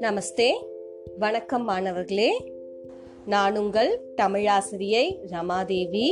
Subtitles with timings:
[0.00, 0.50] நமஸ்தே.
[1.18, 2.52] வணக்கம் மாணவர்களே.
[3.26, 6.06] நான் உங்கள் தமிழாசிரியை ரமாதேவி.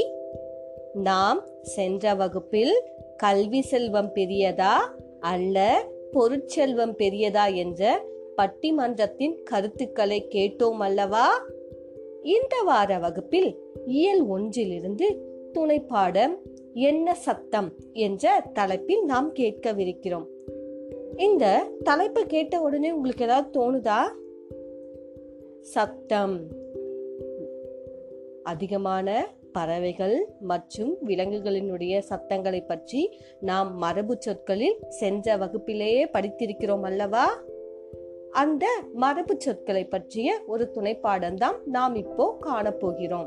[0.95, 2.83] நாம் சென்ற வகுப்பில்
[3.17, 4.73] கல்வி செல்வம் பெரியதா
[5.21, 8.03] அல்ல பொருட்செல்வம் பெரியதா என்ற
[8.37, 11.47] பட்டிமன்றத்தின் கருத்துக்களை கேட்டோம் அல்லவா?
[12.23, 16.35] இந்த வார வகுப்பில் இயல் ஒன்றிலிருந்து துணைப்பாடம்
[16.75, 20.27] என்ன சத்தம் என்ற தலைப்பில் நாம் கேட்கவிருக்கிறோம்.
[21.17, 23.99] இந்த தலைப்பை கேட்ட உடனே உங்களுக்கு ஏதாவது தோணுதா?
[25.61, 26.41] சத்தம்.
[28.43, 37.43] அதிகமான பறவைகள் மற்றும் விலங்குகளினுடைய சத்தங்களை பற்றி நாம் மரபு சொற்களில் சென்ற வகுப்பிலேயே படித்திருக்கிறோம் அல்லவா?
[38.31, 43.27] அந்த மரபு சொற்களை பற்றிய ஒரு துணைப்பாடம் தான் நாம் இப்போ காணப்போகிறோம்.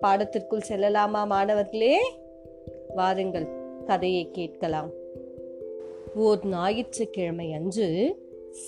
[0.00, 1.96] பாடத்திற்குள் செல்லலாமா மாணவர்களே?
[2.94, 3.46] வாருங்கள்
[3.86, 4.90] கதையை கேட்கலாம்.
[6.14, 7.86] ஓர் ஞாயிற்றுக்கிழமை அன்று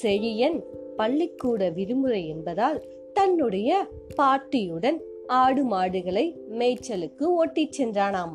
[0.02, 0.62] செழியன்
[0.96, 8.34] பள்ளிக்கூட விடுமுறை என்பதால் தன்னுடைய பாட்டியுடன் ஆடு மாடுகளை மேய்ச்சலுக்கு ஓட்டிச் சென்றானாம்.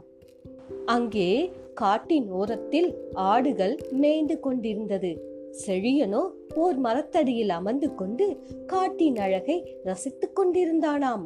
[0.86, 5.34] அங்கே காட்டின் ஓரத்தில் ஆடுகள் மேய்ந்து கொண்டிருந்தது.
[5.66, 11.26] செழியனோ ஓர் மரத்தடியில் அமர்ந்து கொண்டு காட்டின் அழகை ரசித்துக் கொண்டிருந்தானாம்.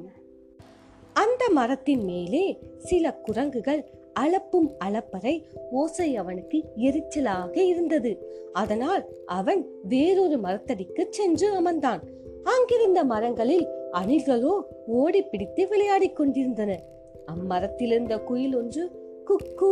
[1.20, 3.86] அந்த மரத்தின் மேலே சில குரங்குகள்
[4.20, 8.12] அளப்பும் அளப்பறை ஓசை அவனுக்கு எரிச்சலாக இருந்தது.
[8.54, 12.00] அதனால் அவன் வேறொரு மரத்தடிக்கு சென்று அமர்ந்தான்.
[12.44, 16.84] அங்கிருந்த மரங்களில் அணில்களோ ஓடி பிடித்து விளையாடிக் கொண்டிருந்தன.
[17.26, 18.84] அம்மரத்தில் இருந்த குயில் ஒன்று
[19.26, 19.72] குக்கு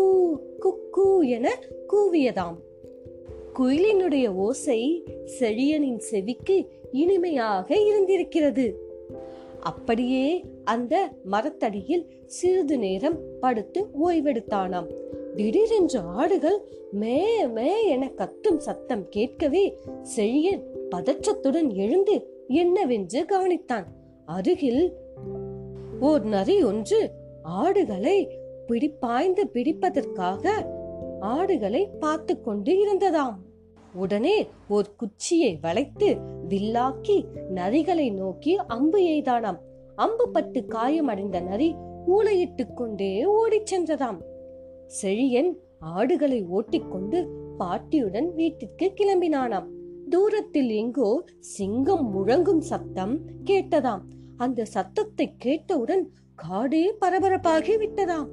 [0.60, 2.58] குக்கு என கூவியதாம்.
[3.60, 5.04] குயிலினுடைய ஓசை
[5.40, 8.78] செழியனின் செவிக்கு இனிமையாக இருந்திருக்கிறது.
[9.60, 14.90] அப்படியே அந்த மரத்தடியில் சிறிது நேரம் படுத்து ஓய்வெடுத்தானாம்.
[15.36, 16.60] திடீரென்று ஆடுகள்
[16.92, 19.64] மே மே என கத்தும் சத்தம் கேட்கவே
[20.16, 20.64] செழியன்
[20.96, 22.16] பதற்றத்துடன் எழுந்து
[22.48, 23.86] என்னவென்று கவனித்தான்.
[24.26, 24.84] அருகில்
[26.00, 27.00] ஓர் நரி ஒன்று
[27.44, 28.18] ஆடுகளை
[28.68, 30.46] பிடிப்பாய்ந்து பிடிப்பதற்காக
[31.20, 33.36] ஆடுகளை பார்த்து கொண்டு இருந்ததாம்.
[33.94, 34.36] உடனே
[34.70, 36.10] ஒரு குச்சியை வளைத்து
[36.50, 37.18] வில்லாக்கி
[37.56, 39.60] நரிகளை நோக்கி அம்பு எய்தானாம்.
[39.98, 41.76] அம்புப்பட்டு காயமடைந்த நரி
[42.08, 44.18] ஊளையிட்டுக் கொண்டே ஓடிச் சென்றதாம்.
[45.02, 47.28] செழியன் ஆடுகளை ஓட்டிக்கொண்டு
[47.58, 49.66] பாட்டியுடன் வீட்டிற்கு கிளம்பினானாம்.
[50.10, 54.02] தூரத்தில் எங்கோ சிங்கம் முழங்கும் சத்தம் கேட்டதாம்.
[54.38, 58.28] அந்த சத்தத்தை கேட்டவுடன் காடே பரபரப்பாகி விட்டதாம்.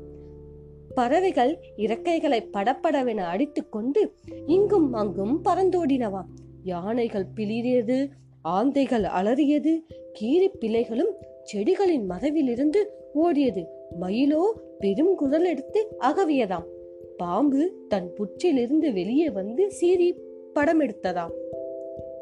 [0.95, 4.15] பறவைகள் இறக்கைகளை படப்படவென அடித்துக்கொண்டு
[4.47, 6.29] இங்கும் அங்கும் பறந்தோடினவாம்.
[6.63, 8.09] யானைகள் பிளிரியது
[8.45, 9.83] ஆந்தைகள் அலறியது
[10.13, 11.15] கீரி பிள்ளைகளும்
[11.53, 12.81] செடிகளின் மறைவிலிருந்து
[13.15, 13.65] ஓடியது.
[14.01, 14.43] மயிலோ
[14.79, 16.67] பெரும் குரல் எடுத்து அகவியதாம்.
[17.17, 20.15] பாம்பு தன் புற்றிலிருந்து வெளியே வந்து சீறி
[20.53, 21.33] படம் எடுத்ததாம்.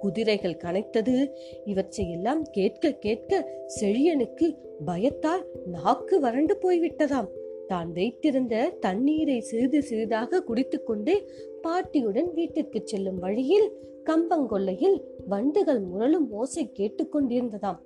[0.00, 1.31] குதிரைகள் கனைத்தது.
[1.65, 3.50] இவற்றையெல்லாம் கேட்க கேட்க
[3.81, 7.28] செழியனுக்கு பயத்தால் நாக்கு வறண்டு போய்விட்டதாம்.
[7.66, 11.25] தான் வைத்திருந்த தண்ணீரை சிறிது சிறிதாக குடித்துக்கொண்டே
[11.62, 13.71] பாட்டியுடன் வீட்டிற்கு செல்லும் வழியில்
[14.04, 17.78] கம்பங்கொல்லையில் வண்டுகள் முரளும் ஓசை கேட்டுக்கொண்டிருந்ததாம்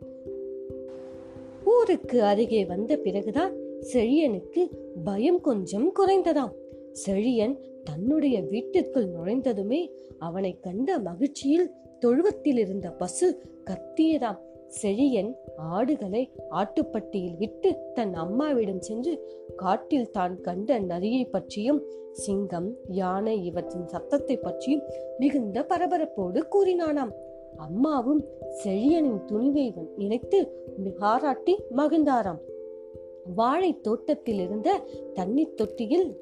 [1.77, 3.55] ஊருக்கு அருகே வந்த பிறகுதான்
[3.93, 4.63] செழியனுக்கு
[5.05, 6.53] பயம் கொஞ்சம் குறைந்ததாம்.
[7.07, 7.55] செழியன்
[7.85, 9.81] தன்னுடைய வீட்டிற்குள் நுழைந்ததுமே
[10.19, 13.29] அவனை கண்ட மகிழ்ச்சியில் தொழுவத்தில் இருந்த பசு
[13.71, 14.41] கத்தியதாம்.
[14.83, 19.13] செழியன் ஆடுகளை ஆட்டுப்பட்டியில் விட்டு தன் அம்மாவிடம் சென்று
[19.57, 21.81] காட்டில் தான் கண்ட நரியை பற்றியும்
[22.13, 22.69] சிங்கம்
[23.01, 24.85] யானை இவற்றின் சத்தத்தை பற்றியும்
[25.19, 27.13] மிகுந்த பரபரப்போடு கூறினானாம்.
[27.57, 28.25] அம்மாவும்
[28.65, 30.53] செழியனின் துணிவை நினைத்து
[30.99, 32.39] பாராட்டி மகிழ்ந்தாராம்.
[33.35, 36.17] வாழை தோட்டத்தில் இருந்த தண்ணீர் தொட்டியில்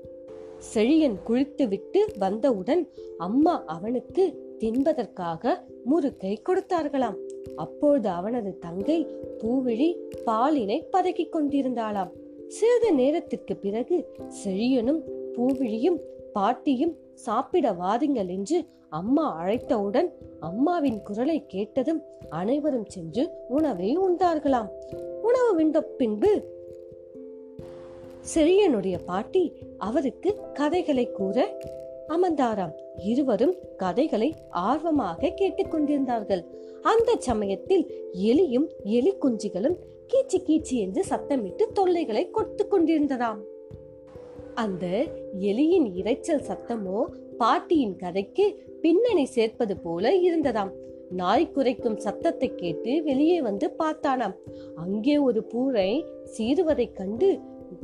[0.75, 7.17] செழியன் குளித்துவிட்டு வந்தவுடன் அம்மா அவனுக்கு தின்பதற்காக முறுக்கை கொடுத்தார்களாம்.
[7.57, 9.07] அப்பொழுது அவனது தங்கை
[9.39, 9.97] பூவிழி
[10.27, 12.11] பாலினை பதக்கிக் கொண்டிருந்தாளாம்.
[12.49, 14.07] சிறிது நேரத்திற்கு பிறகு
[14.45, 15.01] செழியனும்
[15.33, 16.01] பூவிழியும்
[16.33, 20.09] பாட்டியும் சாப்பிட வாருங்கள் என்று அம்மா அழைத்தவுடன்
[20.41, 24.69] அம்மாவின் குரலை கேட்டதும் அனைவரும் சென்று உணவை உண்டார்களாம்.
[25.23, 26.53] உணவு விண்ட பின்பு
[28.35, 31.59] செழியனுடைய பாட்டி அவருக்கு கதைகளை கூற
[32.09, 32.73] அமர்ந்தாராம்.
[32.99, 36.45] இருவரும் கதைகளை ஆர்வமாக கேட்டுக்கொண்டிருந்தார்கள்
[36.83, 39.77] அந்த சமயத்தில் எலியும் எலி குஞ்சுகளும்
[40.13, 43.39] கீச்சி கீச்சி என்று சத்தமிட்டு தொல்லைகளை கொடுத்து கொண்டிருந்ததாம்.
[44.55, 44.87] அந்த
[45.51, 46.99] எலியின் இரைச்சல் சத்தமோ
[47.39, 48.45] பாட்டியின் கதைக்கு
[48.83, 50.71] பின்னணி சேர்ப்பது போல இருந்ததாம்.
[51.11, 54.37] நாய் குறைக்கும் சத்தத்தை கேட்டு வெளியே வந்து பார்த்தானாம்.
[54.75, 55.91] அங்கே ஒரு பூரை
[56.35, 57.31] சீருவதைக் கண்டு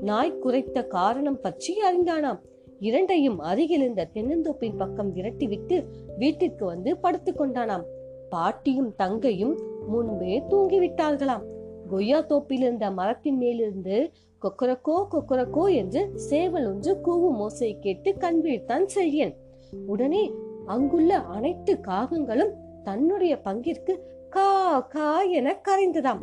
[0.00, 2.40] நாய் குறைத்த காரணம் பற்றி அறிந்தானாம்.
[2.78, 5.78] இரண்டையும் அருகில் இருந்த தென்னந்தோப்பின் பக்கம் விரட்டிவிட்டு
[6.18, 7.86] வீட்டிற்கு வந்து படுத்துக்கொண்டானாம்
[8.30, 9.56] பாட்டியும் தங்கையும்
[9.92, 11.44] முன்பே தூங்கிவிட்டார்களாம்.
[11.90, 13.96] கொய்யா தோப்பில் இருந்த மரத்தின் மேலிருந்து
[14.42, 19.34] கொக்கரக்கோ கொக்கரக்கோ என்று சேவல் ஒன்று கூவும் மோசை கேட்டு கண் வீழ்த்தான் செழியன்.
[19.86, 20.22] உடனே
[20.66, 22.52] அங்குள்ள அனைத்து காகங்களும்
[22.82, 23.94] தன்னுடைய பங்கிற்கு
[24.30, 24.48] கா
[24.94, 26.22] கா என கரைந்ததாம்.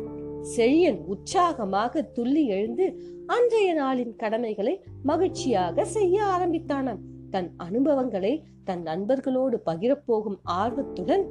[0.56, 2.86] செழியன் உற்சாகமாக துள்ளி எழுந்து
[3.26, 7.02] அன்றைய நாளின் கடமைகளை மகிழ்ச்சியாக செய்ய ஆரம்பித்தானாம்.
[7.30, 8.32] தன் அனுபவங்களை
[8.64, 11.24] தன் நண்பர்களோடு பகிரப்போகும் ஆர்வத்துடன்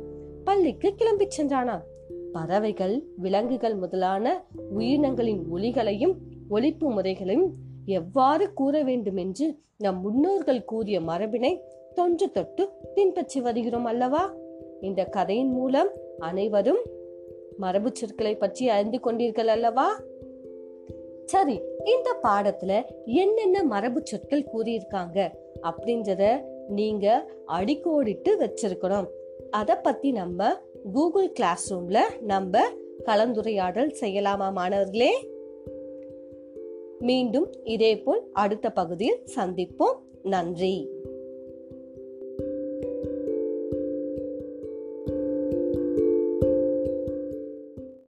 [0.43, 1.85] பள்ளிக்கு கிளம்பிச் சென்றானாம்.
[2.33, 4.45] பறவைகள் விலங்குகள் முதலான
[4.77, 6.15] உயிரினங்களின் ஒலிகளையும்
[6.49, 7.49] ஒழிப்பு முறைகளையும்
[7.85, 11.59] எவ்வாறு கூற வேண்டும் என்று நம் முன்னோர்கள் கூறிய மரபினை
[11.93, 14.33] தொன்று தொட்டு பின்பற்றி வருகிறோம் அல்லவா?
[14.81, 15.89] இந்த கதையின் மூலம்
[16.19, 16.81] அனைவரும்
[17.57, 20.01] மரபு சொற்களை பற்றி அறிந்து கொண்டீர்கள் அல்லவா?
[21.25, 25.29] சரி இந்த பாடத்துல என்னென்ன மரபு சொற்கள் கூறியிருக்காங்க
[25.61, 29.07] அப்படின்றத நீங்க அடிக்கோடிட்டு வச்சிருக்கணும்.
[29.49, 30.61] அதை பத்தி நம்ம
[30.93, 32.61] கூகுள் கிளாஸ் ரூம்ல நம்ம
[33.05, 35.29] கலந்துரையாடல் செய்யலாமா மாணவர்களே?
[36.99, 39.95] மீண்டும் இதேபோல் அடுத்த பகுதியில் சந்திப்போம்.
[40.23, 40.89] நன்றி.